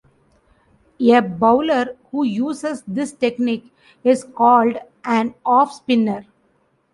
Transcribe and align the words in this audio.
A 0.99 1.19
bowler 1.21 1.95
who 2.09 2.23
uses 2.23 2.81
this 2.87 3.11
technique 3.11 3.71
is 4.03 4.23
called 4.23 4.77
an 5.03 5.35
off 5.45 5.71
spinner. 5.73 6.25